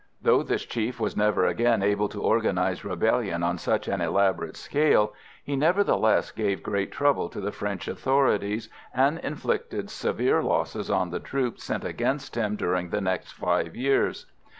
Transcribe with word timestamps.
Though 0.19 0.41
this 0.41 0.65
chief 0.65 0.99
was 0.99 1.15
never 1.15 1.45
again 1.45 1.83
able 1.83 2.09
to 2.09 2.23
organise 2.23 2.83
rebellion 2.83 3.43
on 3.43 3.59
such 3.59 3.87
an 3.87 4.01
elaborate 4.01 4.57
scale, 4.57 5.13
he 5.43 5.55
nevertheless 5.55 6.31
gave 6.31 6.63
great 6.63 6.91
trouble 6.91 7.29
to 7.29 7.39
the 7.39 7.51
French 7.51 7.87
authorities, 7.87 8.67
and 8.95 9.19
inflicted 9.19 9.91
severe 9.91 10.41
losses 10.41 10.89
on 10.89 11.11
the 11.11 11.19
troops 11.19 11.63
sent 11.65 11.83
against 11.85 12.33
him 12.33 12.55
during 12.55 12.89
the 12.89 12.99
next 12.99 13.33
five 13.33 13.75
years. 13.75 14.25